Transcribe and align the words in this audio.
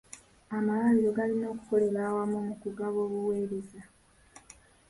Amalwaliro 0.55 1.09
galina 1.17 1.45
okukolera 1.53 1.99
awamu 2.09 2.37
mu 2.47 2.55
kugaba 2.61 2.97
obuweereza. 3.07 3.81